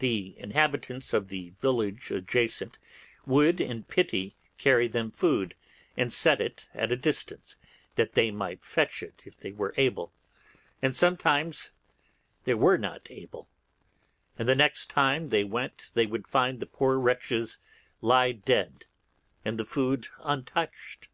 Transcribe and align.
The 0.00 0.36
inhabitants 0.36 1.12
of 1.12 1.28
the 1.28 1.50
villages 1.60 2.10
adjacent 2.10 2.80
would, 3.24 3.60
in 3.60 3.84
pity, 3.84 4.34
carry 4.58 4.88
them 4.88 5.12
food 5.12 5.54
and 5.96 6.12
set 6.12 6.40
it 6.40 6.68
at 6.74 6.90
a 6.90 6.96
distance, 6.96 7.56
that 7.94 8.14
they 8.14 8.32
might 8.32 8.64
fetch 8.64 9.00
it, 9.00 9.22
if 9.24 9.36
they 9.38 9.52
were 9.52 9.72
able; 9.76 10.12
and 10.82 10.96
sometimes 10.96 11.70
they 12.42 12.54
were 12.54 12.78
not 12.78 13.08
able, 13.12 13.48
and 14.36 14.48
the 14.48 14.56
next 14.56 14.90
time 14.90 15.28
they 15.28 15.44
went 15.44 15.92
they 15.94 16.08
should 16.08 16.26
find 16.26 16.58
the 16.58 16.66
poor 16.66 16.98
wretches 16.98 17.60
lie 18.00 18.32
dead 18.32 18.86
and 19.44 19.56
the 19.56 19.64
food 19.64 20.08
untouched. 20.24 21.08